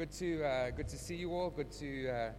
[0.00, 1.50] good to uh, good to see you all.
[1.50, 2.30] Good to uh,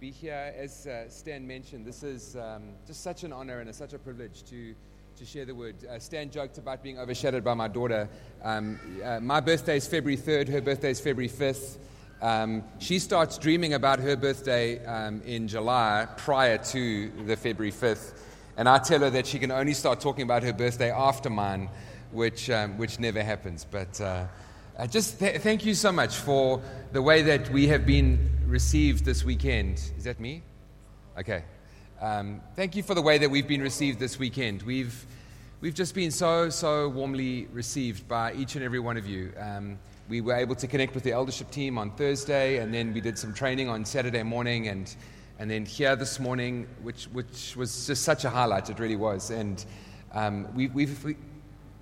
[0.00, 0.52] be here.
[0.58, 4.00] As uh, Stan mentioned, this is um, just such an honor and a, such a
[4.00, 4.74] privilege to
[5.16, 5.76] to share the word.
[5.88, 8.08] Uh, Stan joked about being overshadowed by my daughter.
[8.42, 10.48] Um, uh, my birthday is February third.
[10.48, 11.78] Her birthday is February fifth.
[12.20, 18.14] Um, she starts dreaming about her birthday um, in July prior to the February 5th.
[18.56, 21.70] And I tell her that she can only start talking about her birthday after mine,
[22.10, 23.64] which, um, which never happens.
[23.70, 24.00] But
[24.78, 29.04] uh, just th- thank you so much for the way that we have been received
[29.04, 29.74] this weekend.
[29.98, 30.42] Is that me?
[31.18, 31.42] Okay.
[32.00, 34.62] Um, thank you for the way that we've been received this weekend.
[34.62, 35.04] We've,
[35.60, 39.32] we've just been so, so warmly received by each and every one of you.
[39.36, 43.00] Um, we were able to connect with the eldership team on Thursday, and then we
[43.00, 44.94] did some training on Saturday morning, and,
[45.40, 48.70] and then here this morning, which, which was just such a highlight.
[48.70, 49.30] It really was.
[49.30, 49.64] And
[50.12, 51.16] um, we, we've,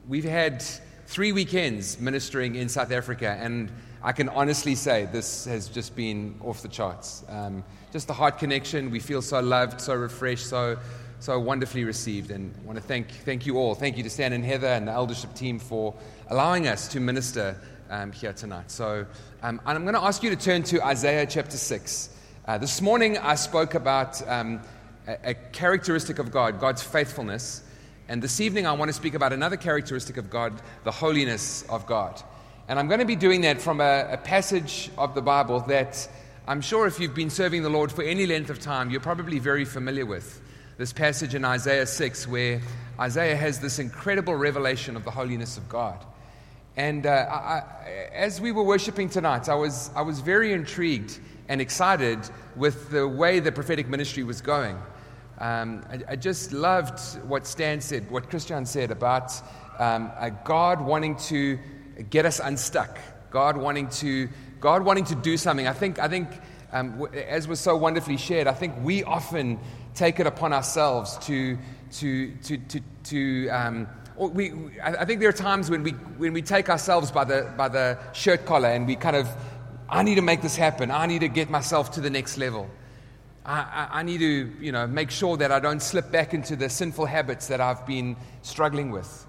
[0.09, 0.65] we've had
[1.07, 3.71] three weekends ministering in South Africa, and
[4.03, 7.25] I can honestly say this has just been off the charts.
[7.29, 8.91] Um, just the heart connection.
[8.91, 10.77] We feel so loved, so refreshed, so,
[11.21, 12.31] so wonderfully received.
[12.31, 13.75] And I want to thank, thank you all.
[13.75, 15.95] Thank you to Stan and Heather and the eldership team for
[16.29, 17.59] allowing us to minister
[17.89, 18.71] um, here tonight.
[18.71, 19.07] So
[19.43, 22.11] um, I'm going to ask you to turn to Isaiah chapter 6.
[22.47, 24.61] Uh, this morning I spoke about um,
[25.07, 27.63] a, a characteristic of God, God's faithfulness.
[28.09, 31.87] And this evening, I want to speak about another characteristic of God, the holiness of
[31.87, 32.23] God.
[32.69, 36.09] And I'm going to be doing that from a, a, passage of the Bible that
[36.47, 39.41] I'm sure if you've been serving the Lord for any length of time, you're probably
[39.41, 40.41] very familiar with.
[40.79, 42.61] This passage in Isaiah 6, where
[43.01, 46.05] Isaiah has this incredible revelation of the holiness of God.
[46.77, 47.63] And uh, I,
[48.15, 51.19] as we were worshiping tonight, I was, I was very intrigued
[51.49, 52.21] and excited
[52.55, 54.79] with the way the prophetic ministry was going.
[55.39, 59.33] Um, I, I, just loved what Stan said, what Christian said about
[59.79, 60.11] um,
[60.45, 61.59] God wanting to
[62.09, 62.99] get us unstuck,
[63.31, 64.29] God wanting to,
[64.61, 65.69] God wanting to do something.
[65.69, 66.29] I think, I think
[66.73, 69.59] um, as was so wonderfully shared, I think we often
[69.95, 71.59] take it upon ourselves to,
[71.93, 74.53] to, to, to, to um, we,
[74.83, 77.99] I think there are times when we, when we take ourselves by the, by the
[78.13, 79.29] shirt collar and we kind of,
[79.89, 80.91] I need to make this happen.
[80.91, 82.71] I need to get myself to the next level.
[83.47, 86.69] I, I, need to, you know, make sure that I don't slip back into the
[86.69, 89.25] sinful habits that I've been struggling with.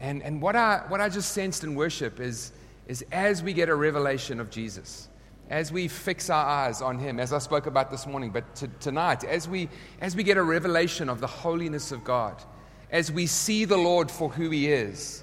[0.00, 2.52] And, and what, I, what I just sensed in worship is,
[2.88, 5.08] is as we get a revelation of Jesus,
[5.50, 8.68] as we fix our eyes on Him, as I spoke about this morning, but to,
[8.80, 9.68] tonight, as we,
[10.00, 12.42] as we get a revelation of the holiness of God,
[12.90, 15.22] as we see the Lord for who He is,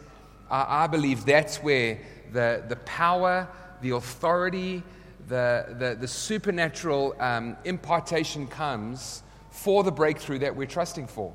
[0.52, 2.00] I, I believe that's where
[2.34, 3.48] the, the power,
[3.81, 4.84] the authority,
[5.28, 11.34] the, the, the supernatural um, impartation comes for the breakthrough that we're trusting for.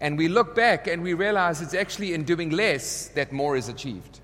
[0.00, 3.68] And we look back and we realize it's actually in doing less that more is
[3.68, 4.20] achieved.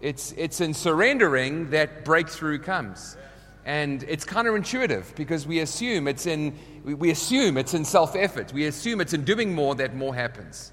[0.00, 3.16] It's, it's in surrendering that breakthrough comes.
[3.64, 8.52] And it's counterintuitive because we assume it's in, we assume it's in self effort.
[8.52, 10.72] We assume it's in doing more that more happens.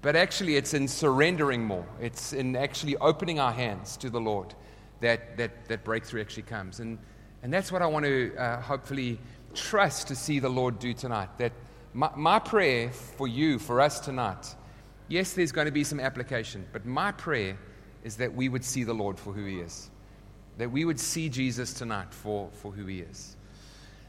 [0.00, 1.86] But actually, it's in surrendering more.
[2.00, 4.54] It's in actually opening our hands to the Lord
[5.00, 6.80] that, that, that breakthrough actually comes.
[6.80, 6.98] And
[7.44, 9.18] and that's what I want to uh, hopefully
[9.54, 11.28] trust to see the Lord do tonight.
[11.36, 11.52] That
[11.92, 14.54] my, my prayer for you, for us tonight,
[15.08, 17.58] yes, there's going to be some application, but my prayer
[18.02, 19.90] is that we would see the Lord for who He is.
[20.56, 23.36] That we would see Jesus tonight for, for who He is.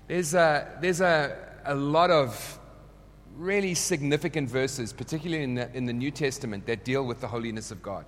[0.07, 2.57] There's, a, there's a, a lot of
[3.35, 7.69] really significant verses, particularly in the, in the New Testament, that deal with the holiness
[7.69, 8.05] of God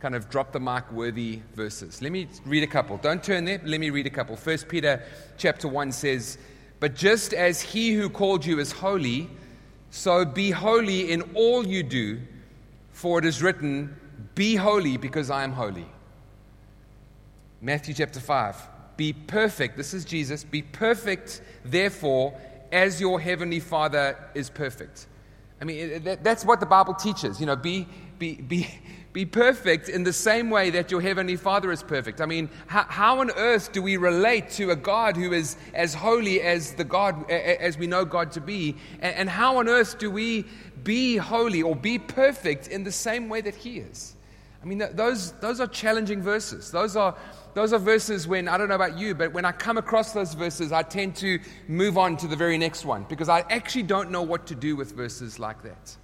[0.00, 2.02] kind of drop the mic worthy verses.
[2.02, 2.98] Let me read a couple.
[2.98, 3.60] Don't turn there.
[3.64, 4.36] Let me read a couple.
[4.36, 5.02] First Peter
[5.38, 6.38] chapter 1 says,
[6.80, 9.30] But just as he who called you is holy,
[9.90, 12.20] so be holy in all you do,
[12.92, 13.96] for it is written,
[14.34, 15.86] Be holy because I am holy.
[17.62, 19.76] Matthew chapter 5, Be perfect.
[19.76, 20.44] This is Jesus.
[20.44, 22.38] Be perfect, therefore,
[22.70, 25.06] as your heavenly Father is perfect.
[25.60, 27.40] I mean, that's what the Bible teaches.
[27.40, 28.68] You know, be, be, be,
[29.16, 32.20] be perfect in the same way that your Heavenly Father is perfect.
[32.20, 35.94] I mean, how, how, on earth do we relate to a God who is as
[35.94, 38.76] holy as the God, as we know God to be?
[39.00, 40.44] And, and how on earth do we
[40.84, 44.14] be holy or be perfect in the same way that He is?
[44.62, 46.70] I mean, those, those are challenging verses.
[46.70, 47.16] Those are,
[47.54, 50.34] those are verses when, I don't know about you, but when I come across those
[50.34, 54.10] verses, I tend to move on to the very next one because I actually don't
[54.10, 55.96] know what to do with verses like that.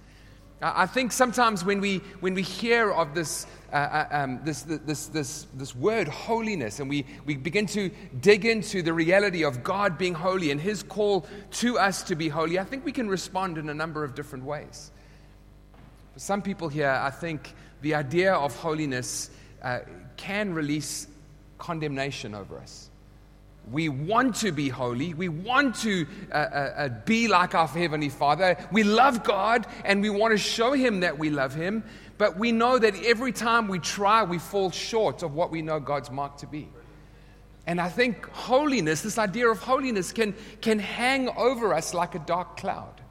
[0.63, 5.07] I think sometimes when we, when we hear of this, uh, uh um, this, this,
[5.07, 9.97] this, this word holiness and we, we begin to dig into the reality of God
[9.97, 13.57] being holy and His call to us to be holy, I think we can respond
[13.57, 14.91] in a number of different ways.
[16.13, 19.31] For some people here, I think the idea of holiness
[19.61, 19.79] uh,
[20.15, 21.07] can release
[21.57, 22.89] condemnation over us.
[23.71, 25.13] We want to be holy.
[25.13, 28.57] We want to uh, uh, uh, be like our Heavenly Father.
[28.71, 31.83] We love God and we want to show Him that we love Him.
[32.17, 35.79] But we know that every time we try, we fall short of what we know
[35.79, 36.69] God's mark to be.
[37.65, 42.19] And I think holiness, this idea of holiness, can, can hang over us like a
[42.19, 43.01] dark cloud.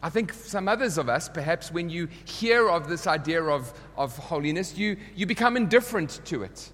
[0.00, 4.16] I think some others of us, perhaps when you hear of this idea of, of
[4.16, 6.70] holiness, you, you become indifferent to it.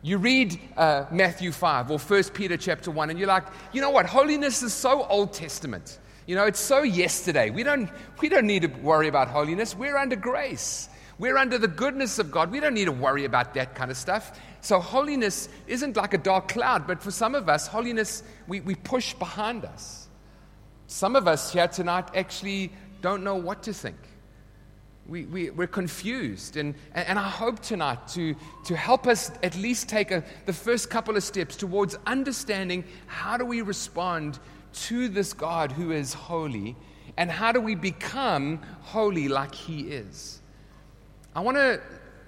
[0.00, 3.90] You read uh, Matthew 5 or 1 Peter chapter 1, and you're like, you know
[3.90, 4.06] what?
[4.06, 5.98] Holiness is so Old Testament.
[6.26, 7.50] You know, it's so yesterday.
[7.50, 7.90] We don't,
[8.20, 9.74] we don't need to worry about holiness.
[9.74, 10.88] We're under grace.
[11.18, 12.52] We're under the goodness of God.
[12.52, 14.38] We don't need to worry about that kind of stuff.
[14.60, 18.76] So, holiness isn't like a dark cloud, but for some of us, holiness, we, we
[18.76, 20.06] push behind us.
[20.86, 23.96] Some of us here tonight actually don't know what to think
[25.08, 26.56] we, we, we're confused.
[26.56, 30.90] And, and I hope tonight to, to help us at least take a, the first
[30.90, 34.38] couple of steps towards understanding how do we respond
[34.72, 36.76] to this God who is holy
[37.16, 40.40] and how do we become holy like he is.
[41.34, 41.80] I want to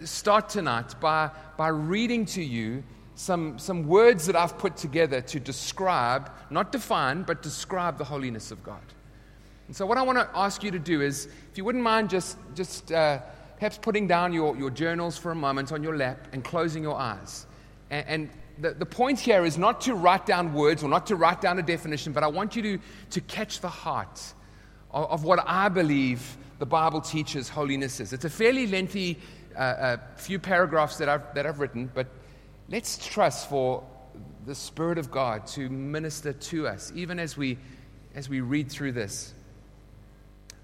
[0.04, 2.82] start tonight by, by reading to you
[3.14, 8.50] some, some words that I've put together to describe, not define, but describe the holiness
[8.50, 8.80] of God.
[9.70, 12.10] And so, what I want to ask you to do is, if you wouldn't mind
[12.10, 13.20] just, just uh,
[13.54, 16.98] perhaps putting down your, your journals for a moment on your lap and closing your
[16.98, 17.46] eyes.
[17.88, 21.14] And, and the, the point here is not to write down words or not to
[21.14, 22.78] write down a definition, but I want you to,
[23.10, 24.20] to catch the heart
[24.90, 28.12] of, of what I believe the Bible teaches holiness is.
[28.12, 29.20] It's a fairly lengthy
[29.54, 32.08] uh, uh, few paragraphs that I've, that I've written, but
[32.68, 33.86] let's trust for
[34.46, 37.56] the Spirit of God to minister to us, even as we,
[38.16, 39.32] as we read through this.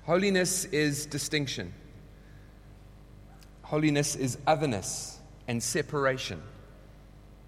[0.07, 1.75] Holiness is distinction.
[3.63, 5.19] Holiness is otherness
[5.49, 6.41] and separation.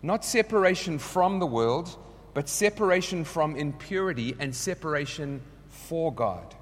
[0.03, 1.97] Not separation from the world,
[2.35, 6.53] but separation from impurity and separation for God.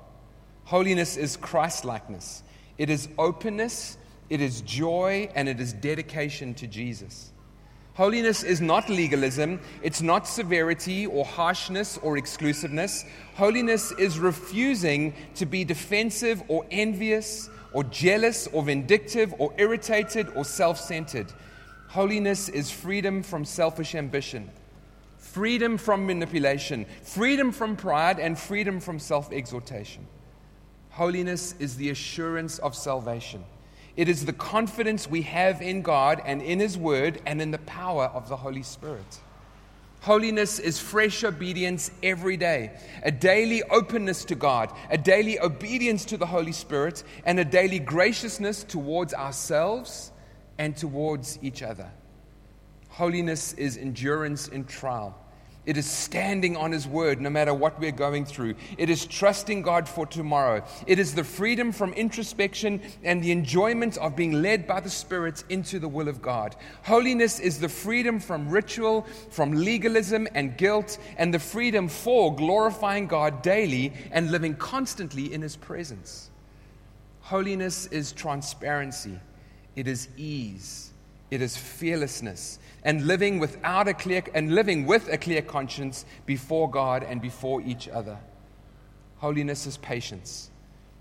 [0.65, 2.43] Holiness is Christlikeness.
[2.77, 3.97] It is openness,
[4.29, 7.33] it is joy, and it is dedication to Jesus.
[7.97, 13.07] Holiness is not legalism, it's not severity or harshness or exclusiveness.
[13.37, 20.45] Holiness is refusing to be defensive or envious or jealous or vindictive or irritated or
[20.45, 21.33] self centered.
[21.89, 24.51] Holiness is freedom from selfish ambition,
[25.17, 30.07] freedom from manipulation, freedom from pride, and freedom from self exhortation.
[30.91, 33.43] Holiness is the assurance of salvation.
[33.97, 37.59] It is the confidence we have in God and in His Word and in the
[37.59, 39.21] power of the Holy Spirit.
[40.03, 42.71] Holiness is fresh obedience every day,
[43.03, 47.79] a daily openness to God, a daily obedience to the Holy Spirit, and a daily
[47.81, 50.13] graciousness towards ourselves
[50.59, 51.91] and towards each other.
[52.91, 55.19] Holiness is endurance in trial.
[55.67, 58.55] It is standing on His word no matter what we're going through.
[58.79, 60.65] It is trusting God for tomorrow.
[60.87, 65.43] It is the freedom from introspection and the enjoyment of being led by the Spirit
[65.49, 66.55] into the will of God.
[66.85, 73.09] Holiness is the freedom from ritual, from legalism and guilt, and the freedom for glorifying
[73.09, 76.31] God daily and living constantly in His presence.
[77.23, 79.19] Holiness is transparency,
[79.75, 80.93] it is ease,
[81.31, 86.71] it is fearlessness and living without a clear and living with a clear conscience before
[86.71, 88.19] God and before each other.
[89.19, 90.51] Holiness is patience.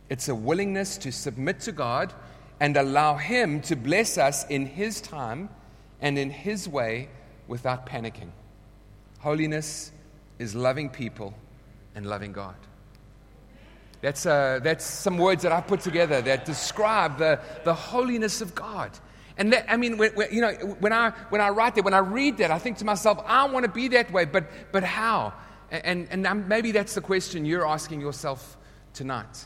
[0.09, 2.13] It's a willingness to submit to God
[2.59, 5.49] and allow him to bless us in his time
[6.01, 7.09] and in his way
[7.47, 8.29] without panicking.
[9.19, 9.91] Holiness
[10.39, 11.33] is loving people
[11.95, 12.55] and loving God.
[14.01, 18.53] That's, uh, that's some words that I put together that describe the, the holiness of
[18.53, 18.91] God.
[19.37, 21.93] And that, I mean, when, when, you know, when I, when I write that, when
[21.93, 24.83] I read that, I think to myself, I want to be that way, but, but
[24.83, 25.33] how?
[25.71, 28.57] And, and maybe that's the question you're asking yourself
[28.93, 29.45] tonight.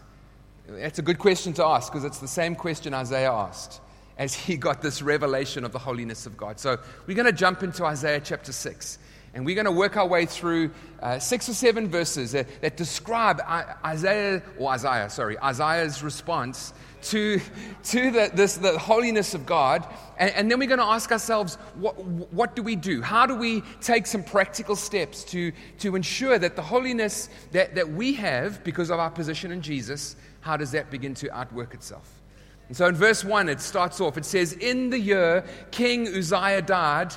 [0.67, 3.81] That's a good question to ask because it's the same question Isaiah asked
[4.17, 6.59] as he got this revelation of the holiness of God.
[6.59, 6.77] So
[7.07, 8.99] we're going to jump into Isaiah chapter 6.
[9.33, 12.77] And we're going to work our way through uh, six or seven verses that, that
[12.77, 13.39] describe
[13.85, 17.39] Isaiah, or Isaiah, sorry, Isaiah's response to,
[17.83, 19.87] to the, this, the holiness of God.
[20.17, 23.01] And, and then we're going to ask ourselves, what, what do we do?
[23.01, 27.89] How do we take some practical steps to, to ensure that the holiness that, that
[27.89, 32.21] we have because of our position in Jesus, how does that begin to outwork itself?
[32.67, 36.61] And so in verse 1, it starts off, it says, In the year King Uzziah
[36.61, 37.13] died,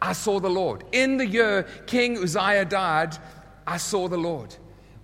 [0.00, 0.84] I saw the Lord.
[0.92, 3.16] In the year King Uzziah died,
[3.66, 4.54] I saw the Lord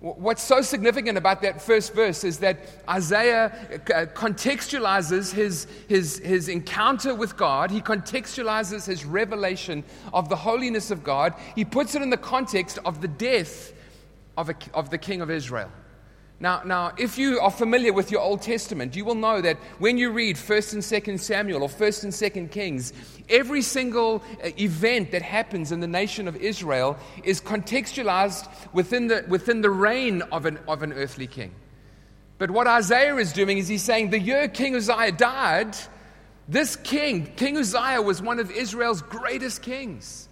[0.01, 2.57] What's so significant about that first verse is that
[2.89, 7.69] Isaiah uh, contextualizes his, his, his encounter with God.
[7.69, 11.35] He contextualizes his revelation of the holiness of God.
[11.53, 13.73] He puts it in the context of the death
[14.37, 15.71] of, a, of the king of Israel.
[16.41, 19.99] Now, now, if you are familiar with your Old Testament, you will know that when
[19.99, 22.93] you read 1st and 2nd Samuel or 1st and 2nd Kings,
[23.29, 29.23] every single uh, event that happens in the nation of Israel is contextualized within the,
[29.27, 31.53] within the reign of an, of an earthly king.
[32.39, 35.77] But what Isaiah is doing is he's saying the year King Uzziah died,
[36.47, 40.27] this king, King Uzziah, was one of Israel's greatest kings.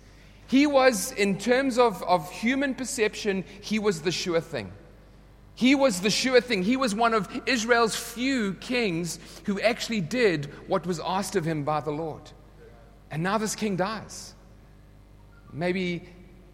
[0.47, 4.71] He was, in terms of, of human perception, he was the sure thing.
[5.59, 6.63] He was the sure thing.
[6.63, 11.65] He was one of Israel's few kings who actually did what was asked of him
[11.65, 12.31] by the Lord.
[13.11, 14.35] And now this king dies.
[15.51, 16.07] Maybe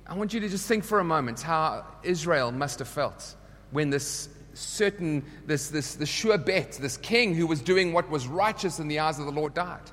[0.07, 3.35] I want you to just think for a moment how Israel must have felt
[3.69, 8.25] when this certain, this, this, the sure bet, this king who was doing what was
[8.27, 9.91] righteous in the eyes of the Lord died.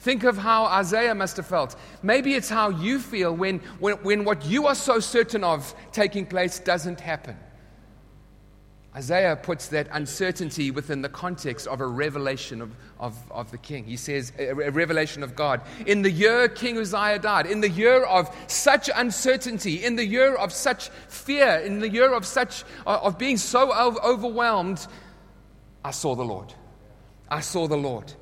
[0.00, 1.76] Think of how Isaiah must have felt.
[2.02, 6.26] Maybe it's how you feel when, when, when what you are so certain of taking
[6.26, 7.36] place doesn't happen.
[8.94, 13.84] Isaiah puts that uncertainty within the context of a revelation of, of, of the king.
[13.84, 15.60] He says, a, a revelation of God.
[15.86, 20.34] In the year King Uzziah died, in the year of such uncertainty, in the year
[20.34, 24.84] of such fear, in the year of such, uh, of being so overwhelmed,
[25.84, 26.52] I saw the Lord.
[27.28, 28.12] I saw the Lord.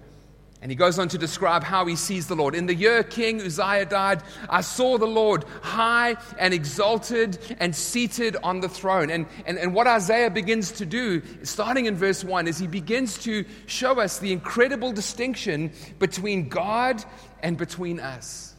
[0.61, 2.57] And he goes on to describe how he sees the Lord.
[2.57, 8.37] In the year King Uzziah died, I saw the Lord high and exalted and seated
[8.43, 9.11] on the throne.
[9.11, 13.19] And, and, and what Isaiah begins to do, starting in verse 1, is he begins
[13.19, 17.05] to show us the incredible distinction between God
[17.41, 18.57] and between us.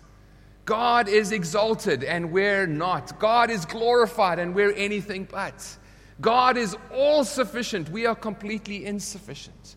[0.63, 3.19] God is exalted and we're not.
[3.19, 5.77] God is glorified and we're anything but.
[6.21, 7.89] God is all sufficient.
[7.89, 9.75] We are completely insufficient.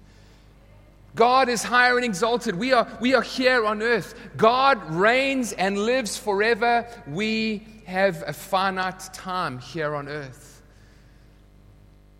[1.14, 2.54] God is higher and exalted.
[2.54, 4.14] We are, we are here on earth.
[4.37, 6.87] God reigns and lives forever.
[7.07, 10.62] We have a finite time here on earth.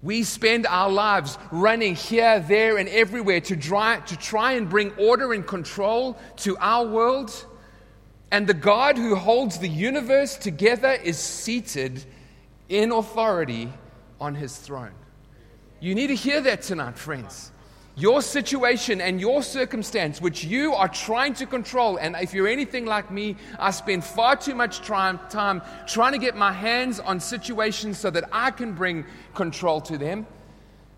[0.03, 4.91] We spend our lives running here, there, and everywhere to try, to try and bring
[4.97, 7.47] order and control to our world.
[8.31, 12.05] And the God who holds the universe together is seated
[12.69, 13.73] in authority
[14.21, 14.93] on his throne.
[15.81, 17.53] You need to hear that tonight, friends
[17.95, 21.99] your situation and your circumstance, which you are trying to control.
[21.99, 26.19] And if you're anything like me, I spend far too much time, time trying to
[26.19, 30.27] get my hands on situations so that I can bring control to them.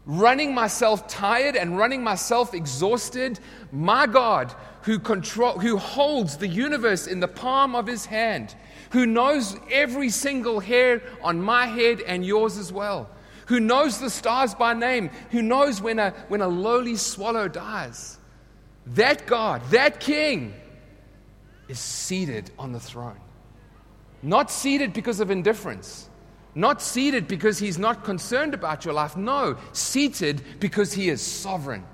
[0.07, 3.41] Running myself tired and running myself exhausted.
[3.73, 8.55] My God, who, control, who holds the universe in the palm of his hand,
[8.91, 13.09] who knows every single hair on my head and yours as well
[13.47, 18.19] who knows the stars by name, who knows when a, when a lowly swallow dies.
[18.87, 20.55] That God, that King,
[21.69, 23.19] is seated on the throne.
[24.23, 26.09] Not seated because of indifference,
[26.55, 29.17] not seated because he's not concerned about your life.
[29.17, 31.85] No, seated because he is sovereign,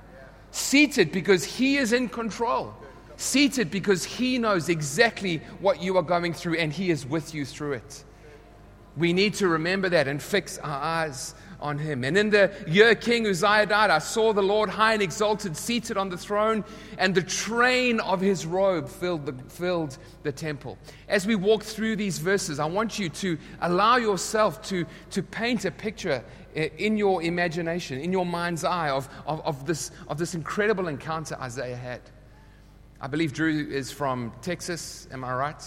[0.50, 2.74] seated because he is in control.
[3.16, 7.44] Seated because he knows exactly what you are going through and he is with you
[7.44, 8.04] through it.
[8.96, 12.04] We need to remember that and fix our eyes on him.
[12.04, 15.96] And in the year King Uzziah died, I saw the Lord high and exalted, seated
[15.96, 16.64] on the throne,
[16.98, 20.78] and the train of his robe filled the, filled the temple.
[21.08, 25.64] As we walk through these verses, I want you to allow yourself to, to paint
[25.64, 26.24] a picture
[26.56, 30.88] eh, in your imagination, in your mind's eye, of, of, of, this, of this incredible
[30.88, 32.00] encounter Isaiah had.
[33.00, 35.62] I believe Drew is from Texas, am I right?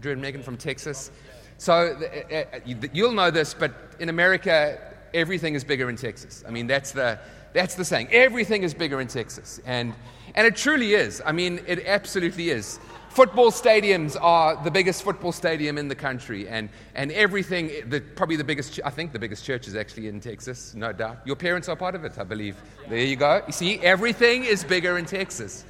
[0.00, 1.10] Drew and Megan from Texas.
[1.58, 1.96] So
[2.32, 2.60] uh, uh,
[2.92, 4.78] you'll know this, but in America,
[5.14, 6.44] everything is bigger in Texas.
[6.46, 7.18] I mean, that's the,
[7.52, 8.08] that's the saying.
[8.12, 9.60] Everything is bigger in Texas.
[9.64, 9.94] And,
[10.34, 11.22] and it truly is.
[11.24, 12.78] I mean, it absolutely is.
[13.08, 18.36] Football stadiums are the biggest football stadium in the country, and, and everything, the, probably
[18.36, 21.20] the biggest, I think the biggest church is actually in Texas, no doubt.
[21.24, 22.56] Your parents are part of it, I believe.
[22.90, 23.40] There you go.
[23.46, 25.64] You see, everything is bigger in Texas.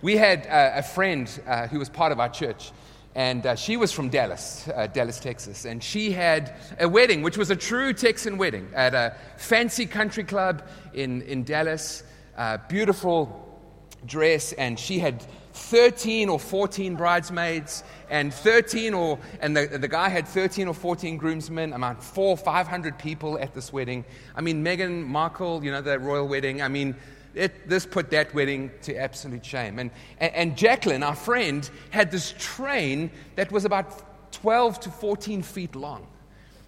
[0.00, 2.72] We had uh, a friend uh, who was part of our church
[3.18, 5.64] and uh, she was from Dallas, uh, Dallas, Texas.
[5.64, 10.22] And she had a wedding, which was a true Texan wedding, at a fancy country
[10.22, 10.62] club
[10.94, 12.04] in, in Dallas.
[12.36, 13.58] Uh, beautiful
[14.06, 15.20] dress, and she had
[15.52, 21.16] 13 or 14 bridesmaids, and 13 or, and the, the guy had 13 or 14
[21.16, 24.04] groomsmen, about four, 500 people at this wedding.
[24.36, 26.62] I mean, Meghan Markle, you know, the royal wedding.
[26.62, 26.94] I mean,
[27.34, 29.78] it, this put that wedding to absolute shame.
[29.78, 35.74] And, and, Jacqueline, our friend, had this train that was about 12 to 14 feet
[35.74, 36.06] long.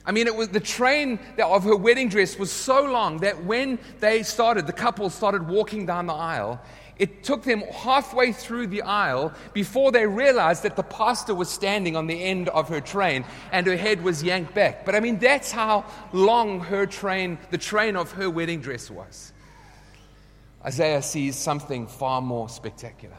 [0.06, 3.78] I mean, it was the train of her wedding dress was so long that when
[4.00, 6.60] they started, the couple started walking down the aisle,
[7.00, 11.96] it took them halfway through the aisle before they realized that the pastor was standing
[11.96, 14.84] on the end of her train and her head was yanked back.
[14.84, 19.32] But I mean, that's how long her train, the train of her wedding dress was.
[20.64, 23.16] Isaiah sees something far more spectacular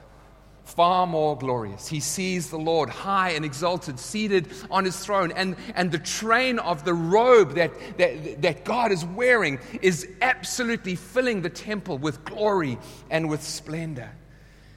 [0.72, 1.88] far more glorious.
[1.88, 6.60] He sees the Lord high and exalted, seated on his throne, and, and the train
[6.60, 12.24] of the robe that, that, that God is wearing is absolutely filling the temple with
[12.24, 12.78] glory
[13.10, 14.12] and with splendor.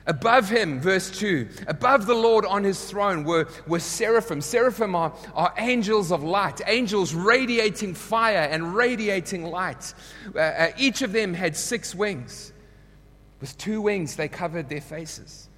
[0.06, 4.42] Above him, verse 2, above the Lord on his throne were, were seraphim.
[4.42, 9.94] Seraphim are, are angels of light, angels radiating fire and radiating light.
[10.35, 12.52] Uh, uh, each of them had six wings.
[13.44, 15.50] With two wings, they covered their faces.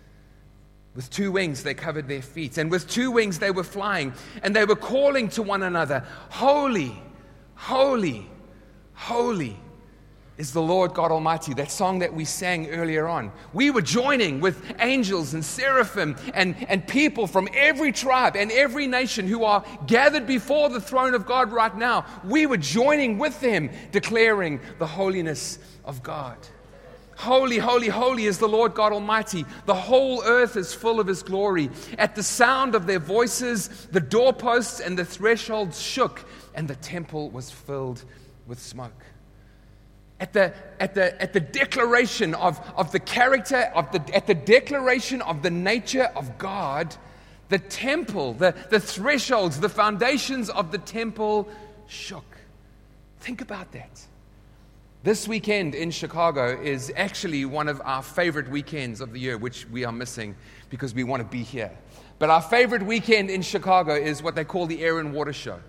[0.96, 2.58] With two wings, they covered their feet.
[2.58, 4.12] And with two wings, they were flying.
[4.42, 7.00] And they were calling to one another Holy,
[7.54, 8.28] holy,
[8.92, 9.56] holy
[10.36, 11.54] is the Lord God Almighty.
[11.54, 13.30] That song that we sang earlier on.
[13.52, 18.88] We were joining with angels and seraphim and, and people from every tribe and every
[18.88, 22.04] nation who are gathered before the throne of God right now.
[22.24, 26.36] We were joining with them, declaring the holiness of God.
[27.16, 29.46] Holy, holy, holy is the Lord God Almighty.
[29.64, 31.70] The whole earth is full of His glory.
[31.98, 37.30] At the sound of their voices, the doorposts and the thresholds shook, and the temple
[37.30, 38.04] was filled
[38.46, 39.02] with smoke.
[40.20, 44.34] At the, at the, at the declaration of, of the character, of the, at the
[44.34, 46.94] declaration of the nature of God,
[47.48, 51.48] the temple, the, the thresholds, the foundations of the temple
[51.86, 52.36] shook.
[53.20, 54.06] Think about that.
[55.06, 59.64] This weekend in Chicago is actually one of our favorite weekends of the year, which
[59.68, 60.34] we are missing
[60.68, 61.70] because we want to be here.
[62.18, 65.60] But our favorite weekend in Chicago is what they call the Air and Water Show.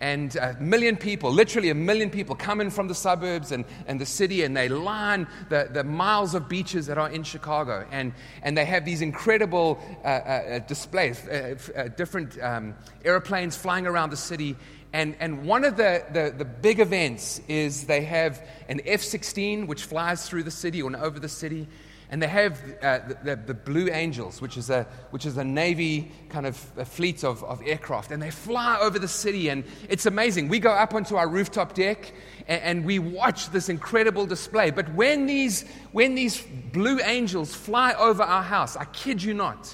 [0.00, 4.00] And a million people, literally a million people, come in from the suburbs and, and
[4.00, 7.86] the city and they line the, the miles of beaches that are in Chicago.
[7.90, 13.86] And, and they have these incredible uh, uh, displays, uh, uh different um, airplanes flying
[13.86, 14.56] around the city.
[14.92, 19.66] And, and one of the, the, the big events is they have an F 16
[19.66, 21.68] which flies through the city or over the city.
[22.12, 25.44] And they have uh, the, the, the, Blue Angels, which is a, which is a
[25.44, 28.10] Navy kind of fleet of, of aircraft.
[28.10, 30.48] And they fly over the city, and it's amazing.
[30.48, 32.12] We go up onto our rooftop deck
[32.48, 34.72] and, and we watch this incredible display.
[34.72, 39.72] But when these, when these Blue Angels fly over our house, I kid you not,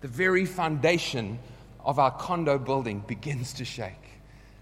[0.00, 1.38] the very foundation
[1.84, 4.05] of our condo building begins to shake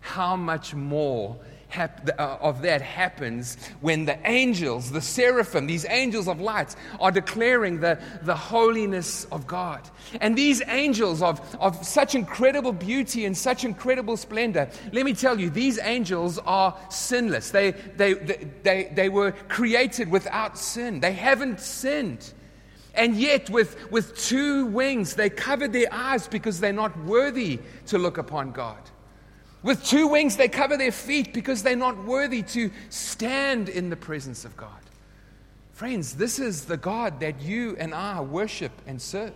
[0.04, 1.34] how much more
[1.68, 7.10] hap- uh, of that happens when the angels, the seraphim, these angels of light, are
[7.10, 9.80] declaring the, the holiness of God.
[10.20, 15.40] And these angels of, of such incredible beauty and such incredible splendor, let me tell
[15.40, 17.50] you, these angels are sinless.
[17.50, 22.34] They, they, they, they, they were created without sin, they haven't sinned.
[22.96, 27.98] And yet, with, with two wings, they covered their eyes because they're not worthy to
[27.98, 28.78] look upon God.
[29.64, 33.96] With two wings, they cover their feet because they're not worthy to stand in the
[33.96, 34.70] presence of God.
[35.72, 39.32] Friends, this is the God that you and I worship and serve.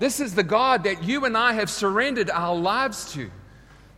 [0.00, 3.30] This is the God that you and I have surrendered our lives to.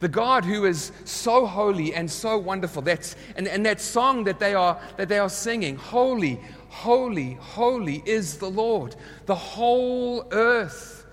[0.00, 2.82] The God who is so holy and so wonderful.
[2.82, 8.02] That's, and, and that song that they, are, that they are singing, Holy, Holy, Holy
[8.04, 8.94] is the Lord.
[9.24, 11.06] The whole earth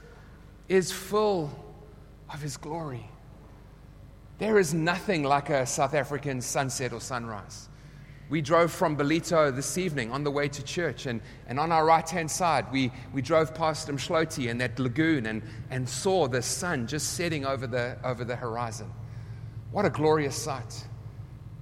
[0.68, 1.50] is full
[2.30, 3.10] of His glory.
[4.44, 7.70] There is nothing like a South African sunset or sunrise.
[8.30, 11.86] We drove from Ballito this evening on the way to church, and, and on our
[11.86, 16.42] right hand side, we, we drove past Umdloti and that lagoon and, and saw the
[16.42, 18.92] sun just setting over the, over the horizon.
[19.72, 20.88] What a glorious sight.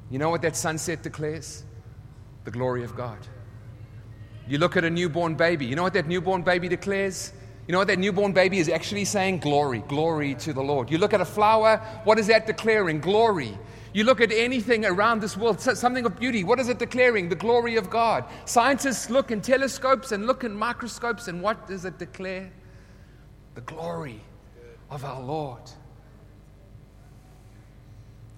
[0.09, 1.63] You know what that sunset declares?
[2.45, 3.19] The glory of God.
[4.47, 7.31] You look at a newborn baby, you know what that newborn baby declares?
[7.71, 9.37] You know what that newborn baby is actually saying?
[9.37, 10.91] Glory, glory to the Lord.
[10.91, 12.99] You look at a flower, what is that declaring?
[12.99, 13.57] Glory.
[13.93, 17.29] You look at anything around this world, something of beauty, what is it declaring?
[17.29, 18.25] The glory of God.
[18.43, 22.51] Scientists look in telescopes and look in microscopes, and what does it declare?
[23.55, 24.19] The glory
[24.89, 25.71] of our Lord.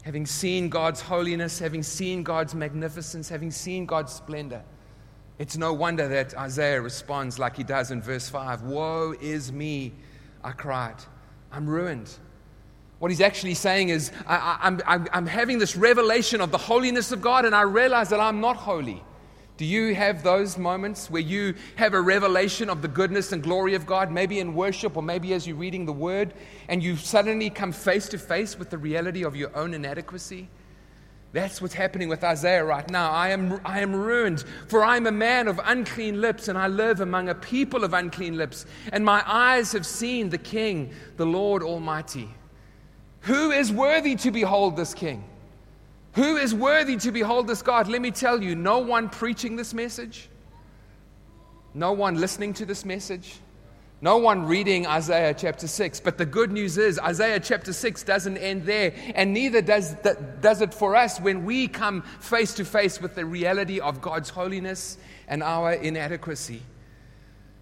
[0.04, 4.62] Having seen God's holiness, having seen God's magnificence, having seen God's splendor,
[5.40, 9.94] it's no wonder that Isaiah responds like he does in verse 5 Woe is me,
[10.44, 10.96] I cried.
[11.52, 12.10] I'm ruined.
[13.00, 17.46] What he's actually saying is, I, am having this revelation of the holiness of God,
[17.46, 19.04] and I realize that I'm not holy.
[19.58, 23.76] Do you have those moments where you have a revelation of the goodness and glory
[23.76, 26.34] of God, maybe in worship or maybe as you're reading the word,
[26.70, 30.48] and you suddenly come face to face with the reality of your own inadequacy?
[31.34, 33.10] That's what's happening with Isaiah right now.
[33.10, 36.68] I am, I am ruined, for I am a man of unclean lips, and I
[36.68, 41.26] live among a people of unclean lips, and my eyes have seen the King, the
[41.26, 42.30] Lord Almighty.
[43.22, 45.24] Who is worthy to behold this King?
[46.14, 47.88] Who is worthy to behold this God?
[47.88, 50.30] Let me tell you, no one preaching this message,
[51.74, 53.40] no one listening to this message,
[54.04, 56.02] no one reading Isaiah chapter 6.
[56.02, 59.96] But the good news is, Isaiah chapter 6 doesn't end there, and neither does,
[60.42, 64.30] does it for us when we come face to face with the reality of God's
[64.30, 64.98] holiness
[65.30, 66.62] and our inadequacy.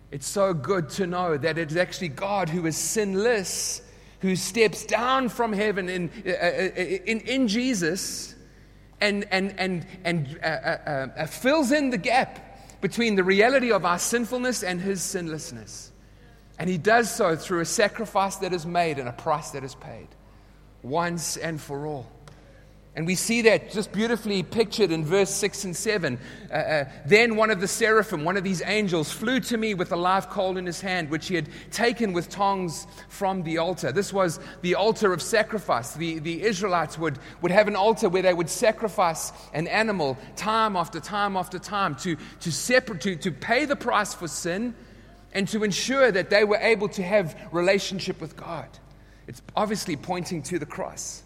[0.09, 3.83] It's so good to know that it's actually God who is sinless,
[4.21, 6.69] who steps down from heaven in, uh, uh
[7.05, 8.33] in, in Jesus
[8.99, 13.85] and, and, and, and uh, uh, uh, fills in the gap between the reality of
[13.85, 15.90] our sinfulness and his sinlessness.
[16.59, 19.75] And he does so through a sacrifice that is made and a price that is
[19.75, 20.07] paid
[20.83, 22.07] once and for all.
[22.93, 26.19] And we see that just beautifully pictured in verse 6 and 7.
[26.49, 29.93] Uh, uh, then one of the seraphim, one of these angels, flew to me with
[29.93, 33.93] a live coal in his hand, which he had taken with tongs from the altar.
[33.93, 35.93] This was the altar of sacrifice.
[35.93, 40.75] The, the Israelites would, would have an altar where they would sacrifice an animal time
[40.75, 44.75] after time after time to, to, separate, to, to pay the price for sin
[45.33, 48.67] and to ensure that they were able to have relationship with God.
[49.27, 51.23] It's obviously pointing to the cross.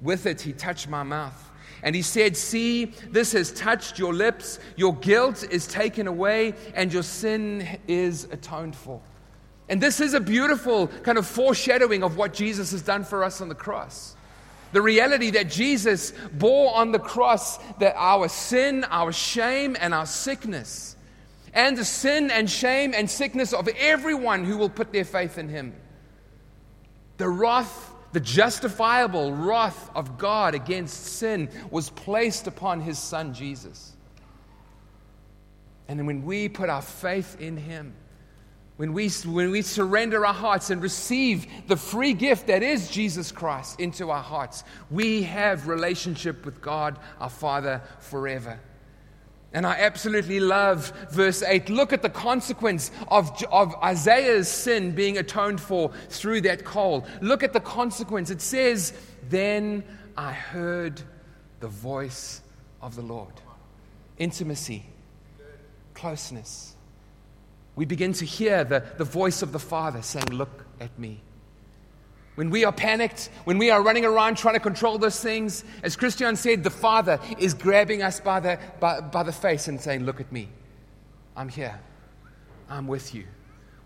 [0.00, 1.44] With it, he touched my mouth.
[1.82, 4.58] And he said, See, this has touched your lips.
[4.76, 9.00] Your guilt is taken away, and your sin is atoned for.
[9.68, 13.40] And this is a beautiful kind of foreshadowing of what Jesus has done for us
[13.40, 14.16] on the cross.
[14.72, 20.06] The reality that Jesus bore on the cross that our sin, our shame, and our
[20.06, 20.96] sickness,
[21.52, 25.48] and the sin and shame and sickness of everyone who will put their faith in
[25.48, 25.74] him.
[27.16, 33.94] The wrath the justifiable wrath of God against sin was placed upon his son Jesus.
[35.88, 37.94] And when we put our faith in him,
[38.76, 43.32] when we, when we surrender our hearts and receive the free gift that is Jesus
[43.32, 48.60] Christ into our hearts, we have relationship with God our Father forever.
[49.52, 51.70] And I absolutely love verse 8.
[51.70, 57.06] Look at the consequence of, of Isaiah's sin being atoned for through that coal.
[57.22, 58.30] Look at the consequence.
[58.30, 58.92] It says,
[59.30, 59.84] Then
[60.16, 61.00] I heard
[61.60, 62.42] the voice
[62.82, 63.32] of the Lord.
[64.18, 64.84] Intimacy,
[65.94, 66.74] closeness.
[67.74, 71.22] We begin to hear the, the voice of the Father saying, Look at me.
[72.38, 75.96] When we are panicked, when we are running around trying to control those things, as
[75.96, 80.04] Christian said, the Father is grabbing us by the, by, by the face and saying,
[80.04, 80.48] Look at me.
[81.36, 81.80] I'm here.
[82.70, 83.24] I'm with you.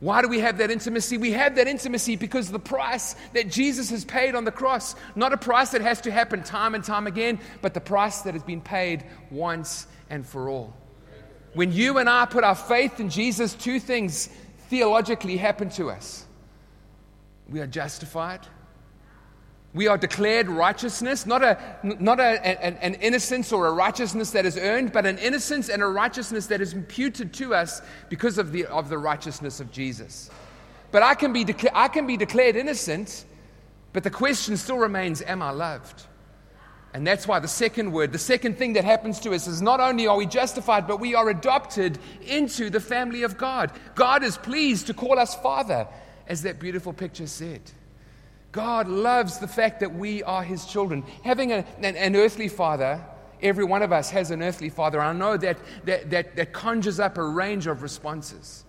[0.01, 1.17] Why do we have that intimacy?
[1.17, 4.97] We have that intimacy because the price that Jesus has paid on the cross.
[5.17, 8.35] Not a price that has to happen time and time again, but the price that
[8.35, 10.75] has been paid once and for all.
[11.55, 14.29] When you and I put our faith in Jesus, two things
[14.69, 16.27] theologically happen to us.
[17.53, 18.41] We are justified.
[19.75, 24.45] We are declared righteousness, not, a, not a, an, an innocence or a righteousness that
[24.45, 28.53] is earned, but an innocence and a righteousness that is imputed to us because of
[28.53, 30.31] the, of the righteousness of Jesus.
[30.91, 33.25] But I can, be decla- I can be declared innocent,
[33.95, 36.07] but the question still remains Am I loved?
[36.95, 39.81] And that's why the second word, the second thing that happens to us is not
[39.81, 43.73] only are we justified, but we are adopted into the family of God.
[43.95, 45.89] God is pleased to call us Father
[46.33, 47.61] as that beautiful picture said.
[48.53, 51.05] God loves the fact that we are his children.
[51.25, 53.05] Having a, an, an, earthly father,
[53.43, 54.99] every one of us has an earthly father.
[54.99, 58.65] I know that, that, that, that conjures up a range of responses.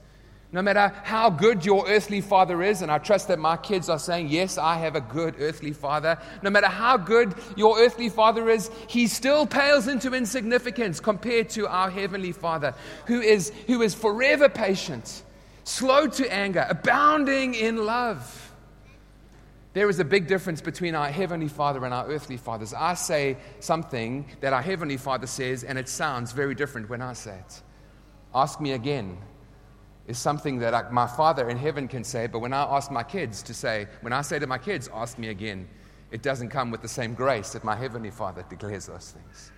[0.51, 3.97] No matter how good your earthly father is, and I trust that my kids are
[3.97, 6.19] saying, Yes, I have a good earthly father.
[6.41, 11.65] No matter how good your earthly father is, he still pales into insignificance compared to
[11.67, 12.75] our heavenly father,
[13.07, 15.23] who is, who is forever patient
[15.63, 18.51] slow to anger, abounding in love.
[19.73, 22.73] There is a big difference between our Heavenly Father and our earthly fathers.
[22.73, 27.13] I say something that our Heavenly Father says, and it sounds very different when I
[27.13, 27.61] say it.
[28.35, 29.17] Ask me again
[30.07, 33.03] is something that I, my Father in heaven can say, but when I ask my
[33.03, 35.67] kids to say, when I say to my kids, ask me again,
[36.11, 39.52] it doesn't come with the same grace that my Heavenly Father declares those things.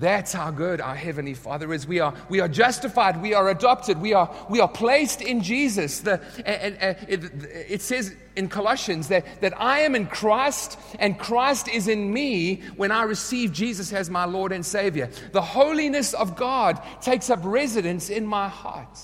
[0.00, 1.84] That's how good our Heavenly Father is.
[1.84, 3.20] We are, we are justified.
[3.20, 4.00] We are adopted.
[4.00, 6.00] We are, we are placed in Jesus.
[6.00, 7.24] The, and, and it,
[7.68, 12.62] it, says in Colossians that, that I am in Christ and Christ is in me
[12.76, 15.10] when I receive Jesus as my Lord and Savior.
[15.32, 19.00] The holiness of God takes up residence in my heart.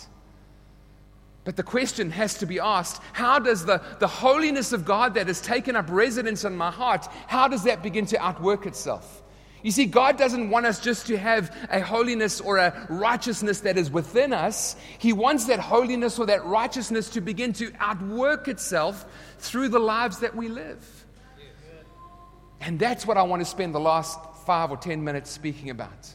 [1.42, 5.26] But the question has to be asked how does the, the holiness of God that
[5.26, 9.23] has taken up residence in my heart, how does that begin to outwork itself?
[9.64, 13.78] You see, God doesn't want us just to have a holiness or a righteousness that
[13.78, 14.76] is within us.
[14.98, 19.06] He wants that holiness or that righteousness to begin to outwork itself
[19.38, 21.06] through the lives that we live.
[22.60, 26.12] And that's what I want to spend the last five or ten minutes speaking about.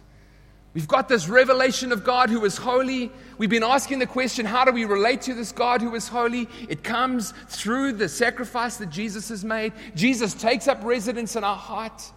[0.76, 3.12] We've got this revelation of God who is holy.
[3.40, 6.48] We've been asking the question how do we relate to this God who is holy?
[6.70, 9.74] It comes through the sacrifice that Jesus has made.
[9.96, 12.12] Jesus takes up residence in our heart.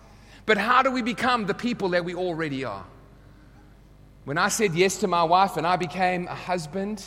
[0.47, 2.85] But how do we become the people that we already are?
[4.25, 7.05] When I said yes to my wife and I became a husband,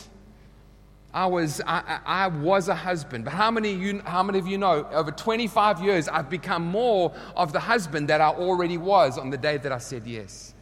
[1.14, 3.24] I was, I, I was a husband.
[3.24, 7.14] But how many, you, how many of you know, over 25 years, I've become more
[7.34, 10.54] of the husband that I already was on the day that I said yes?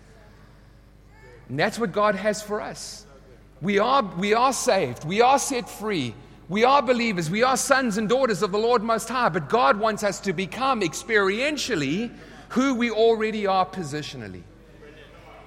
[1.49, 3.05] And that's what God has for us.
[3.61, 6.15] We are, we are saved, we are set free,
[6.49, 9.79] we are believers, we are sons and daughters of the Lord Most High, but God
[9.79, 12.13] wants us to become experientially
[12.55, 14.45] who we already are positionally.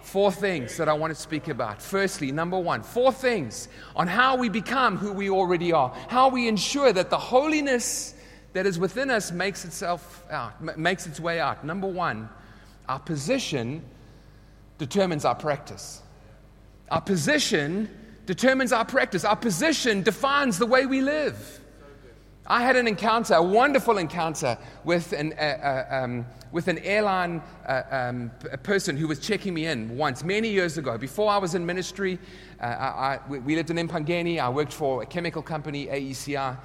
[0.02, 1.82] Four things that I want to speak about.
[1.82, 6.50] Firstly, number one, four things on how we become who we already are, how we
[6.50, 8.14] ensure that the holiness
[8.52, 11.64] that is within us makes itself out, makes its way out.
[11.64, 12.28] Number one,
[12.90, 13.86] our position
[14.78, 16.02] determines our practice.
[16.92, 17.90] Our position
[18.26, 19.24] determines our practice.
[19.24, 21.62] Our position defines the way we live.
[22.50, 27.42] I had an encounter, a wonderful encounter with an, uh, uh, um, with an airline
[27.68, 28.32] uh, um,
[28.64, 30.98] person who was checking me in once, many years ago.
[30.98, 32.18] Before I was in ministry,
[32.62, 34.40] uh, I, I, we lived in Empangeni.
[34.40, 36.58] I worked for a chemical company, AECI,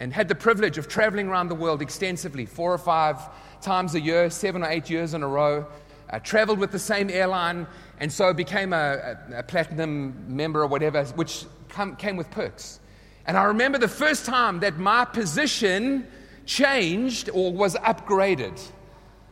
[0.00, 3.16] and had the privilege of traveling around the world extensively, four or five
[3.62, 5.66] times a year, seven or eight years in a row.
[6.10, 7.66] I traveled with the same airline,
[7.98, 12.80] and so became a, a, a platinum member or whatever, which come, came with perks.
[13.26, 16.06] And I remember the first time that my position
[16.46, 18.60] changed or was upgraded.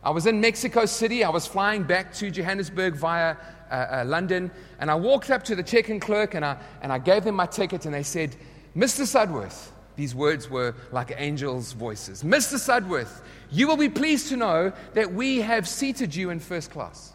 [0.03, 1.23] I was in Mexico City.
[1.23, 3.35] I was flying back to Johannesburg via
[3.69, 4.49] uh, uh, London.
[4.79, 7.35] And I walked up to the check in clerk and I, and I gave them
[7.35, 7.85] my ticket.
[7.85, 8.35] And they said,
[8.75, 9.01] Mr.
[9.01, 12.23] Sudworth, these words were like angels' voices.
[12.23, 12.55] Mr.
[12.55, 13.21] Sudworth,
[13.51, 17.13] you will be pleased to know that we have seated you in first class.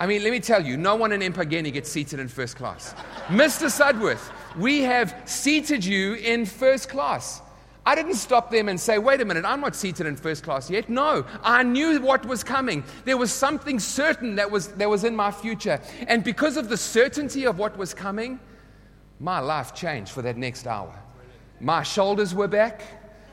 [0.00, 2.94] I mean, let me tell you, no one in Empangeni gets seated in first class.
[3.26, 3.66] Mr.
[3.66, 7.42] Sudworth, we have seated you in first class.
[7.84, 10.70] I didn't stop them and say, wait a minute, I'm not seated in first class
[10.70, 10.88] yet.
[10.88, 12.84] No, I knew what was coming.
[13.06, 15.80] There was something certain that was, that was in my future.
[16.06, 18.38] And because of the certainty of what was coming,
[19.18, 20.94] my life changed for that next hour.
[21.60, 22.82] My shoulders were back,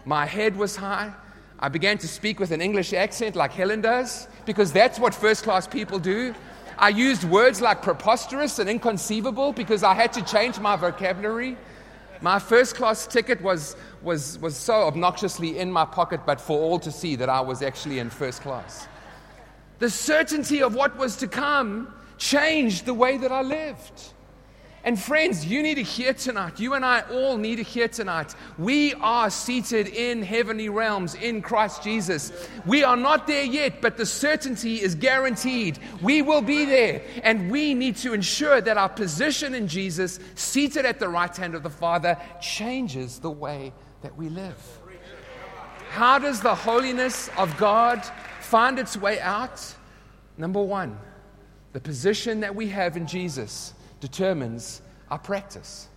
[0.06, 1.14] my head was high.
[1.60, 5.44] I began to speak with an English accent like Helen does, because that's what first
[5.44, 6.34] class people do.
[6.78, 11.58] I used words like preposterous and inconceivable because I had to change my vocabulary.
[12.22, 16.80] My first class ticket was, was, was so obnoxiously in my pocket, but for all
[16.80, 18.88] to see that I was actually in first class.
[19.80, 24.14] The certainty of what was to come changed the way that I lived.
[24.86, 26.60] And friends, you need to hear tonight.
[26.60, 28.36] You and I all need to hear tonight.
[28.60, 32.32] We are seated in heavenly realms in Christ Jesus.
[32.68, 35.80] We are not there yet, but the certainty is guaranteed.
[36.04, 37.02] We will be there.
[37.24, 41.56] And we need to ensure that our position in Jesus, seated at the right hand
[41.56, 44.56] of the Father, changes the way that we live.
[45.90, 48.06] How does the holiness of God
[48.40, 49.66] find its way out?
[50.38, 51.00] Number one,
[51.74, 55.88] the position that we have in Jesus determines our practice.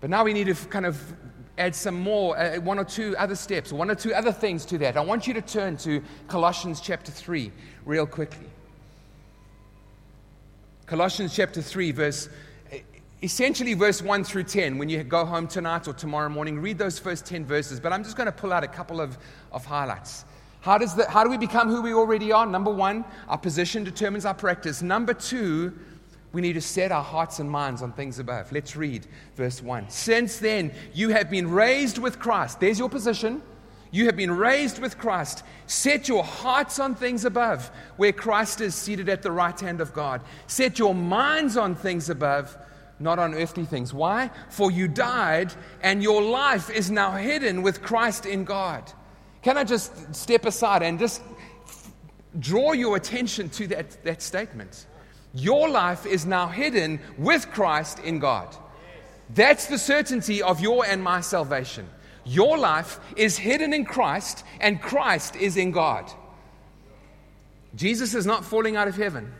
[0.00, 1.00] But now we need to kind of
[1.58, 4.78] add some more, uh, one or two other steps, one or two other things to
[4.78, 4.96] that.
[4.96, 7.52] I want you to turn to Colossians chapter 3
[7.84, 8.48] real quickly.
[10.86, 12.28] Colossians chapter 3, verse
[13.22, 16.98] essentially verse 1 through 10 when you go home tonight or tomorrow morning read those
[16.98, 19.16] first 10 verses but i'm just going to pull out a couple of,
[19.52, 20.24] of highlights
[20.60, 23.84] how, does the, how do we become who we already are number one our position
[23.84, 25.72] determines our practice number two
[26.32, 28.50] we need to set our hearts and minds on things above.
[28.52, 29.90] Let's read verse 1.
[29.90, 32.60] Since then, you have been raised with Christ.
[32.60, 33.42] There's your position.
[33.90, 35.44] You have been raised with Christ.
[35.66, 39.92] Set your hearts on things above, where Christ is seated at the right hand of
[39.92, 40.22] God.
[40.46, 42.56] Set your minds on things above,
[42.98, 43.92] not on earthly things.
[43.92, 44.30] Why?
[44.48, 48.90] For you died, and your life is now hidden with Christ in God.
[49.42, 51.20] Can I just step aside and just
[52.38, 54.86] draw your attention to that, that statement.
[55.34, 58.54] Your life is now hidden with Christ in God.
[59.30, 61.88] That's the certainty of your and my salvation.
[62.24, 66.10] Your life is hidden in Christ, and Christ is in God.
[67.74, 69.32] Jesus is not falling out of heaven,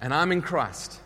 [0.00, 1.00] and I'm in Christ.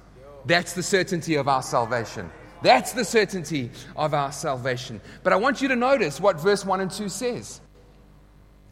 [0.44, 2.30] That's the certainty of our salvation.
[2.62, 5.00] That's the certainty of our salvation.
[5.24, 7.60] But I want you to notice what verse 1 and 2 says.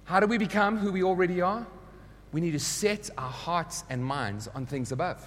[0.05, 1.67] How do we become who we already are?
[2.35, 5.25] We need to set our hearts and minds on things above.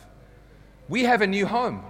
[0.89, 1.85] We have a new home.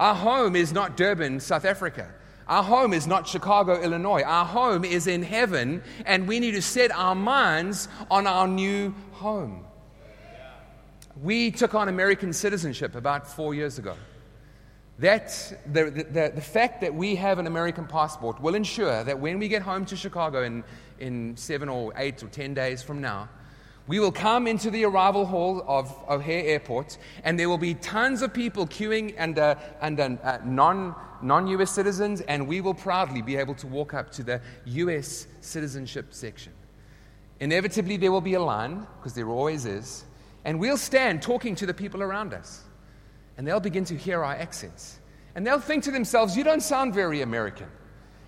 [0.00, 2.12] Our home is not Durban, South Africa.
[2.48, 4.22] Our home is not Chicago, Illinois.
[4.22, 8.92] Our home is in heaven, and we need to set our minds on our new
[9.12, 9.64] home.
[11.22, 13.94] We took on American citizenship about four years ago.
[14.98, 15.30] That,
[15.72, 19.46] the, the, the fact that we have an American passport will ensure that when we
[19.46, 20.64] get home to Chicago in,
[20.98, 23.28] in seven or eight or ten days from now,
[23.88, 28.22] we will come into the arrival hall of O'Hare Airport, and there will be tons
[28.22, 33.36] of people queuing and, uh, and uh, non, non-US citizens, and we will proudly be
[33.36, 36.52] able to walk up to the US citizenship section.
[37.40, 40.04] Inevitably, there will be a line, because there always is,
[40.44, 42.62] and we'll stand talking to the people around us.
[43.36, 44.98] And they'll begin to hear our accents.
[45.34, 47.68] And they'll think to themselves, You don't sound very American.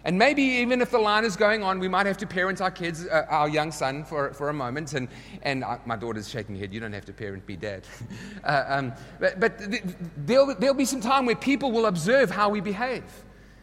[0.04, 2.70] And maybe even if the line is going on, we might have to parent our
[2.70, 4.92] kids, uh, our young son, for, for a moment.
[4.92, 5.08] And,
[5.42, 6.74] and uh, my daughter's shaking her head.
[6.74, 7.86] You don't have to parent, be dad.
[8.44, 9.82] uh, um, but but th-
[10.18, 13.04] there'll, there'll be some time where people will observe how we behave.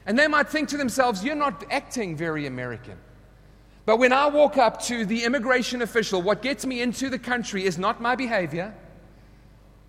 [0.08, 2.98] And they might think to themselves, You're not acting very American.
[3.86, 7.66] But when I walk up to the immigration official, what gets me into the country
[7.66, 8.74] is not my behavior,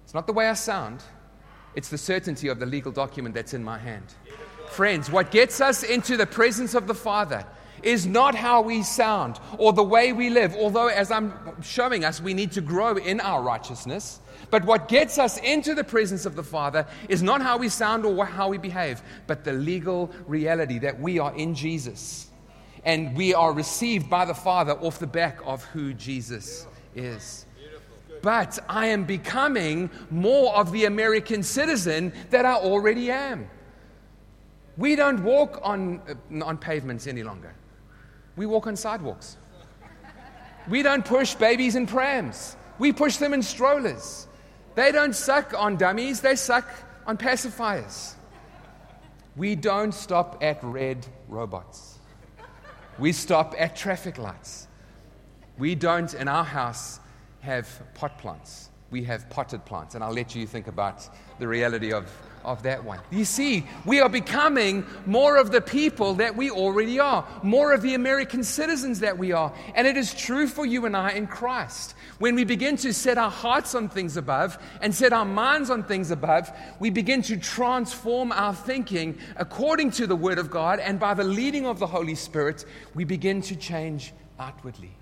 [0.05, 1.03] it's not the way I sound,
[1.75, 4.15] it's the certainty of the legal document that's in my hand.
[4.73, 7.45] Friends, what gets us into the presence of the Father
[7.83, 12.23] is not how we sound or the way we live, although, as I'm showing us,
[12.23, 14.21] we need to grow in our righteousness.
[14.51, 18.07] But what gets us into the presence of the Father is not how we sound
[18.07, 22.29] or how we behave, but the legal reality that we are in Jesus.
[22.83, 27.45] And we are received by the Father off the back of who Jesus is
[28.23, 33.51] but I am becoming more of the American citizen that I already am.
[34.77, 37.55] We don't walk on, uh, on pavements any longer,
[38.37, 39.37] we walk on sidewalks.
[40.69, 44.29] We don't push babies in prams, we push them in strollers.
[44.75, 46.67] They don't suck on dummies, they suck
[47.07, 48.15] on pacifiers.
[49.37, 51.99] We don't stop at red robots.
[52.99, 54.69] We stop at traffic lights.
[55.59, 57.01] We don't, in our house,
[57.41, 58.71] have pot plants.
[58.93, 59.97] We have potted plants.
[59.97, 61.09] And I'll let you think about
[61.41, 62.09] the reality of,
[62.45, 63.01] of that one.
[63.11, 67.81] You see, we are becoming more of the people that we already are, more of
[67.81, 69.53] the American citizens that we are.
[69.75, 71.95] And it is true for you and I in Christ.
[72.19, 75.83] When we begin to set our hearts on things above and set our minds on
[75.83, 80.79] things above, we begin to transform our thinking according to the Word of God.
[80.79, 84.93] And by the leading of the Holy Spirit, we begin to change outwardly.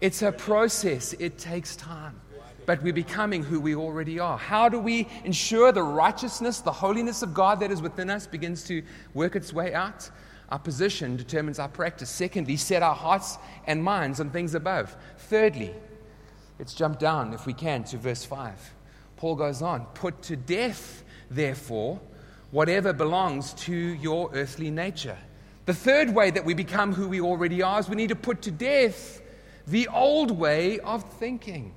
[0.00, 2.20] It's a process, it takes time.
[2.66, 4.36] But we're becoming who we already are.
[4.36, 8.64] How do we ensure the righteousness, the holiness of God that is within us begins
[8.64, 8.82] to
[9.14, 10.10] work its way out?
[10.50, 12.10] Our position determines our practice.
[12.10, 14.96] Secondly, set our hearts and minds on things above.
[15.16, 15.74] Thirdly,
[16.58, 18.74] let's jump down, if we can, to verse 5.
[19.16, 22.00] Paul goes on Put to death, therefore,
[22.50, 25.18] whatever belongs to your earthly nature.
[25.66, 28.42] The third way that we become who we already are is we need to put
[28.42, 29.20] to death
[29.66, 31.74] the old way of thinking.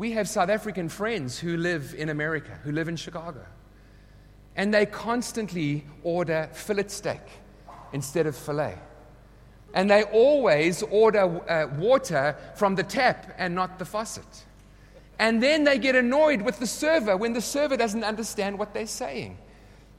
[0.00, 3.44] We have South African friends who live in America, who live in Chicago,
[4.56, 7.20] and they constantly order fillet steak
[7.92, 8.78] instead of filet.
[9.74, 14.46] And they always order uh, water from the tap and not the faucet.
[15.18, 18.86] And then they get annoyed with the server when the server doesn't understand what they're
[18.86, 19.36] saying.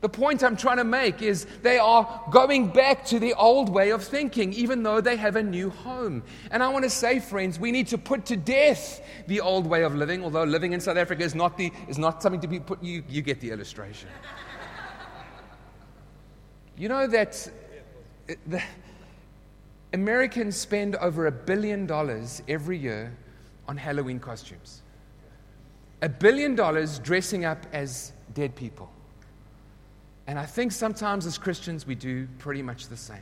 [0.02, 3.92] The point I'm trying to make is they are going back to the old way
[3.92, 6.24] of thinking, even though they have a new home.
[6.50, 9.84] And I want to say, friends, we need to put to death the old way
[9.84, 12.60] of living, although living in South Africa is not, the, is not something to be
[12.60, 14.10] put, you, you get the illustration.
[16.78, 17.52] you know that
[18.28, 18.62] uh, the
[19.94, 23.16] Americans spend over a billion dollars every year
[23.68, 24.82] on Halloween costumes.
[26.02, 28.92] A billion dollars dressing up as dead people.
[30.32, 33.18] And I think sometimes as Christians, we do pretty much the same.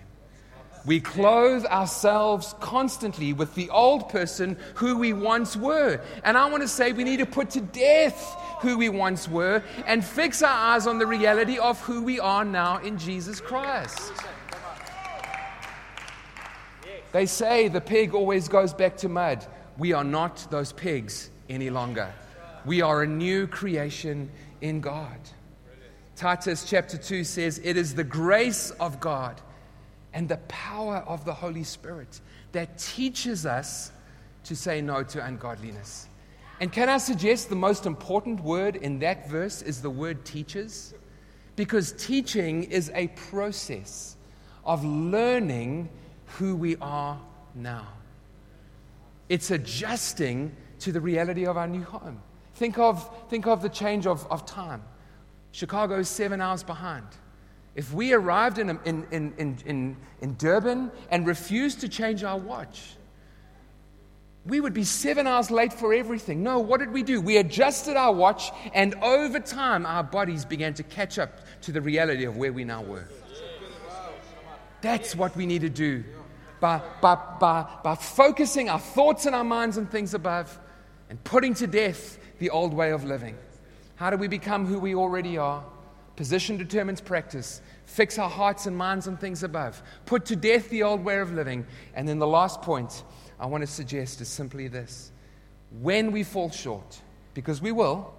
[0.85, 6.01] We clothe ourselves constantly with the old person who we once were.
[6.23, 9.63] And I want to say we need to put to death who we once were
[9.87, 14.13] and fix our eyes on the reality of who we are now in Jesus Christ.
[17.11, 19.47] They say the pig always goes back to mud.
[19.79, 22.13] we are not those pigs any longer.
[22.67, 24.29] We are a new creation
[24.61, 25.17] in God.
[26.19, 29.39] Titus chapter 2 says, It is the grace of God
[30.13, 32.19] and the power of the Holy Spirit
[32.51, 33.93] that teaches us
[34.43, 36.09] to say no to ungodliness.
[36.59, 40.93] And can I suggest the most important word in that verse is the word teaches?
[41.55, 44.17] Because teaching is a process
[44.65, 45.87] of learning
[46.25, 47.17] who we are
[47.55, 47.87] now.
[49.29, 52.21] It's adjusting to the reality of our new home.
[52.55, 54.83] Think of, think of the change of, of time.
[55.51, 57.07] Chicago is seven hours behind.
[57.75, 59.33] If we arrived in, in, in,
[59.65, 62.95] in, in Durban and refused to change our watch,
[64.45, 66.43] we would be seven hours late for everything.
[66.43, 67.21] No, what did we do?
[67.21, 71.81] We adjusted our watch, and over time, our bodies began to catch up to the
[71.81, 73.07] reality of where we now were.
[74.81, 76.03] That's what we need to do
[76.59, 80.57] by, by, by, by focusing our thoughts and our minds on things above
[81.09, 83.37] and putting to death the old way of living.
[83.99, 85.61] How do we become who we already are?
[86.15, 87.59] Position determines practice.
[87.85, 89.83] Fix our hearts and minds on things above.
[90.05, 91.67] Put to death the old way of living.
[91.93, 93.03] And then the last point
[93.41, 95.11] I want to suggest is simply this
[95.81, 97.01] when we fall short,
[97.33, 98.13] because we will,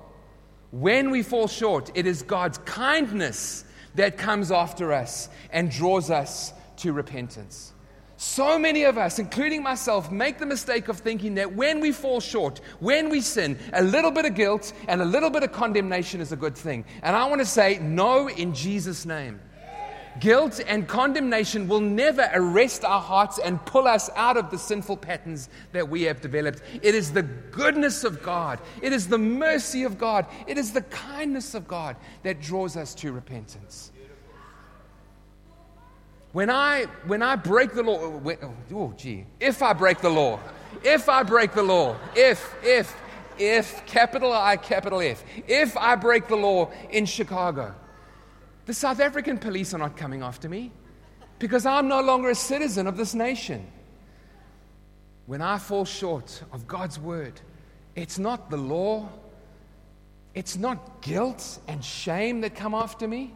[0.70, 3.64] when we fall short, it is God's kindness
[3.95, 7.70] that comes after us and draws us to repentance.
[8.23, 12.21] So many of us, including myself, make the mistake of thinking that when we fall
[12.21, 16.21] short, when we sin, a little bit of guilt and a little bit of condemnation
[16.21, 16.85] is a good thing.
[17.03, 19.41] And I want to say no in Jesus' name.
[20.21, 24.99] Guilt and condemnation will never arrest our hearts and pull us out of the sinful
[24.99, 26.61] patterns that we have developed.
[26.83, 30.83] It is the goodness of God, it is the mercy of God, it is the
[30.83, 33.93] kindness of God that draws us to repentance.
[36.33, 40.01] When I, when I break the law, oh, when, oh, oh, gee, if I break
[40.01, 40.39] the law,
[40.85, 42.95] if I break the law, if, if,
[43.39, 47.74] if, capital I, capital F, if I break the law in Chicago,
[48.66, 50.70] the South African police are not coming after me
[51.41, 53.66] because I'm no longer a citizen of this nation.
[55.26, 57.41] When I fall short of God's word,
[57.97, 59.09] it's not the law,
[60.35, 63.33] it's not guilt and shame that come after me.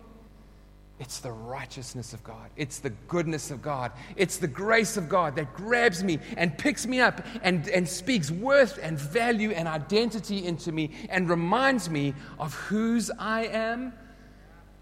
[1.01, 2.51] It's the righteousness of God.
[2.57, 3.91] It's the goodness of God.
[4.17, 8.31] It's the grace of God that grabs me and picks me up and, and speaks
[8.31, 13.93] worth and value and identity into me and reminds me of whose I am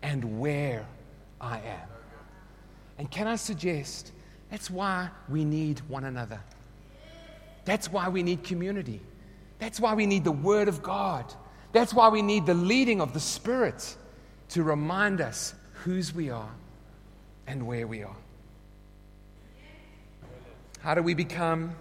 [0.02, 0.86] and where
[1.40, 1.88] I am.
[2.98, 4.12] And can I suggest
[4.50, 6.40] that's why we need one another?
[7.64, 9.00] That's why we need community.
[9.58, 11.32] That's why we need the Word of God.
[11.72, 13.96] That's why we need the leading of the Spirit
[14.50, 15.54] to remind us
[15.84, 16.50] whose we are
[17.46, 18.16] and where we are.
[20.80, 21.74] How do we become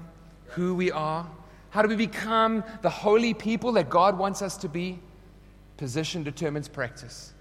[0.47, 1.27] who we are?
[1.69, 4.99] How do we become the holy people that God wants us to be?
[5.77, 7.33] Position determines practice.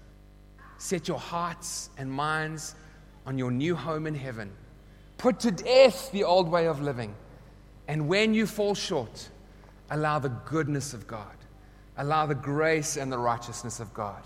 [0.77, 2.75] Set your hearts and minds
[3.25, 4.51] on your new home in heaven.
[5.17, 7.13] Put to death the old way of living.
[7.87, 9.29] And when you fall short,
[9.89, 11.35] allow the goodness of God,
[11.97, 14.23] allow the grace and the righteousness of God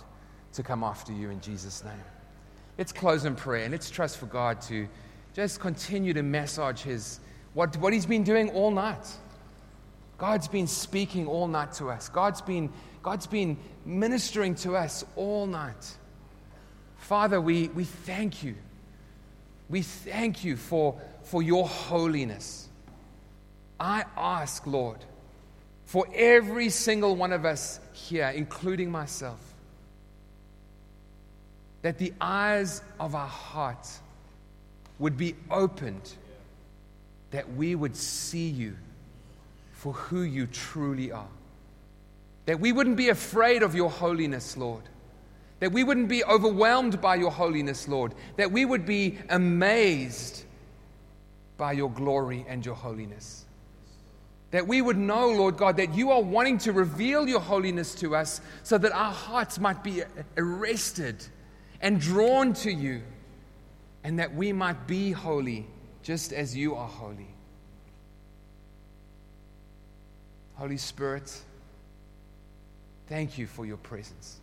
[0.54, 2.15] to come after you in Jesus' name.
[2.78, 4.88] Let's close in prayer and let's trust for God to
[5.34, 7.20] just continue to massage his
[7.54, 9.08] what, what he's been doing all night.
[10.18, 12.10] God's been speaking all night to us.
[12.10, 12.72] God's been,
[13.02, 15.98] God's been ministering to us all night.
[16.98, 18.56] Father, we, we thank you.
[19.70, 22.68] We thank you for, for your holiness.
[23.80, 25.00] I ask, Lord,
[25.86, 29.40] for every single one of us here, including myself,
[31.86, 34.02] that the eyes of our hearts
[34.98, 36.14] would be opened,
[37.30, 38.76] that we would see you
[39.74, 41.28] for who you truly are.
[42.48, 44.82] That we wouldn't be afraid of your holiness, Lord
[45.60, 48.14] that we wouldn't be overwhelmed by your holiness, Lord.
[48.36, 50.44] That we would be amazed
[51.58, 53.46] by your glory and your holiness.
[54.52, 58.16] That we would know, Lord God, that you are wanting to reveal your holiness to
[58.16, 60.04] us so that our hearts might be
[60.38, 61.26] arrested
[61.82, 63.02] and drawn to you,
[64.04, 65.66] and that we might be holy
[66.04, 67.28] just as you are holy.
[70.56, 71.36] Holy Spirit,
[73.08, 74.40] thank you for your presence.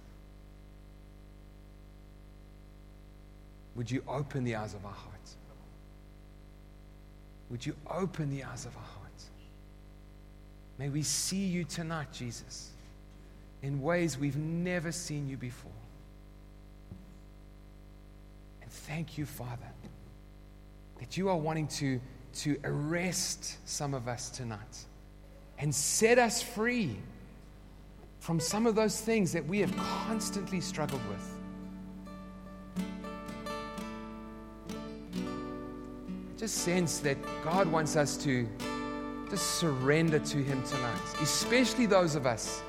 [3.76, 5.36] Would you open the eyes of our hearts?
[7.50, 9.26] Would you open the eyes of our hearts?
[10.78, 12.70] May we see you tonight, Jesus,
[13.62, 15.71] in ways we've never seen you before.
[18.72, 19.68] Thank you, Father,
[20.98, 22.00] that you are wanting to,
[22.34, 24.86] to arrest some of us tonight
[25.58, 26.96] and set us free
[28.20, 31.28] from some of those things that we have constantly struggled with.
[36.38, 38.48] Just sense that God wants us to
[39.30, 42.62] just surrender to Him tonight, especially those of us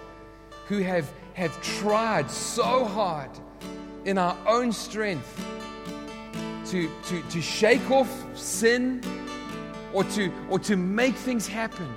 [0.68, 3.32] who have, have tried so hard
[4.06, 5.44] in our own strength
[6.74, 9.00] to, to, to shake off sin
[9.94, 11.88] or to, or to make things happen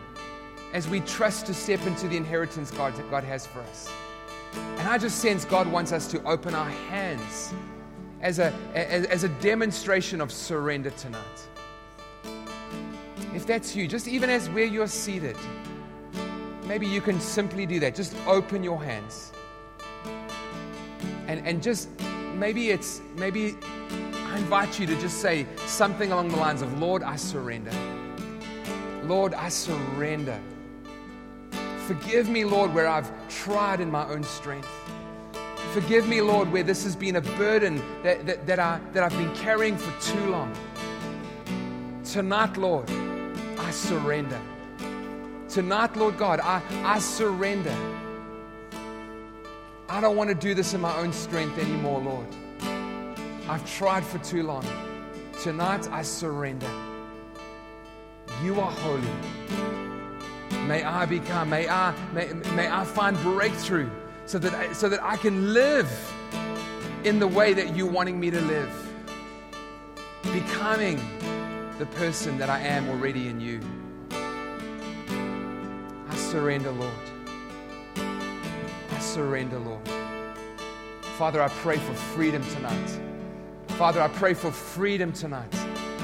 [0.74, 3.90] as we trust to step into the inheritance God, that God has for us.
[4.52, 7.54] And I just sense God wants us to open our hands
[8.20, 11.48] as a, as, as a demonstration of surrender tonight.
[13.34, 15.38] If that's you, just even as where you're seated,
[16.66, 17.94] maybe you can simply do that.
[17.94, 19.32] Just open your hands.
[21.28, 21.88] And, and just
[22.34, 23.56] maybe it's, maybe
[24.36, 27.72] I invite you to just say something along the lines of, Lord, I surrender.
[29.04, 30.38] Lord, I surrender.
[31.86, 34.68] Forgive me, Lord, where I've tried in my own strength.
[35.72, 39.16] Forgive me, Lord, where this has been a burden that, that, that, I, that I've
[39.16, 40.54] been carrying for too long.
[42.04, 42.90] Tonight, Lord,
[43.56, 44.38] I surrender.
[45.48, 47.74] Tonight, Lord God, I, I surrender.
[49.88, 52.26] I don't want to do this in my own strength anymore, Lord.
[53.48, 54.64] I've tried for too long.
[55.40, 56.70] Tonight, I surrender.
[58.42, 59.06] You are holy.
[60.66, 63.88] May I become, may I, may, may I find breakthrough
[64.24, 65.88] so that, I, so that I can live
[67.04, 68.72] in the way that you're wanting me to live.
[70.24, 70.96] Becoming
[71.78, 73.60] the person that I am already in you.
[76.08, 76.92] I surrender, Lord.
[77.96, 79.88] I surrender, Lord.
[81.16, 83.15] Father, I pray for freedom tonight.
[83.76, 85.54] Father, I pray for freedom tonight.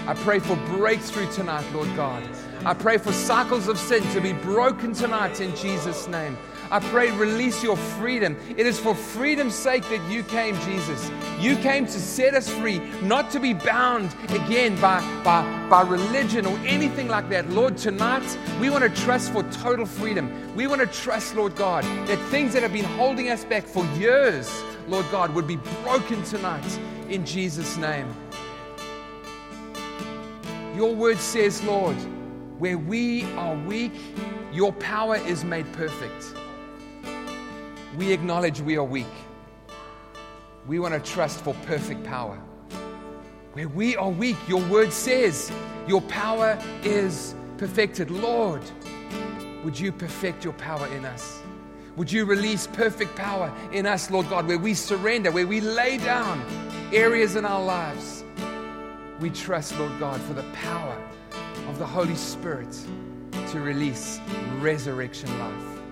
[0.06, 2.22] I pray for breakthrough tonight, Lord God.
[2.66, 6.36] I pray for cycles of sin to be broken tonight in Jesus' name.
[6.70, 8.36] I pray, release your freedom.
[8.58, 11.10] It is for freedom's sake that you came, Jesus.
[11.40, 16.44] You came to set us free, not to be bound again by, by, by religion
[16.44, 17.48] or anything like that.
[17.48, 20.54] Lord, tonight we want to trust for total freedom.
[20.54, 23.86] We want to trust, Lord God, that things that have been holding us back for
[23.94, 26.78] years, Lord God, would be broken tonight
[27.08, 28.12] in Jesus' name.
[30.74, 31.96] Your word says, Lord,
[32.58, 33.92] where we are weak,
[34.52, 36.34] your power is made perfect.
[37.96, 39.06] We acknowledge we are weak.
[40.66, 42.36] We want to trust for perfect power.
[43.52, 45.52] Where we are weak, your word says
[45.86, 48.10] your power is perfected.
[48.10, 48.62] Lord,
[49.62, 51.42] would you perfect your power in us?
[51.96, 55.98] Would you release perfect power in us, Lord God, where we surrender, where we lay
[55.98, 56.42] down
[56.92, 58.24] areas in our lives?
[59.20, 60.96] We trust, Lord God, for the power
[61.68, 62.76] of the Holy Spirit
[63.50, 64.20] to release
[64.58, 65.82] resurrection life.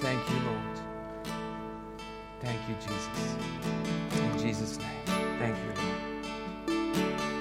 [0.00, 0.80] Thank you, Lord.
[2.40, 3.36] Thank you, Jesus.
[4.12, 4.87] In Jesus' name.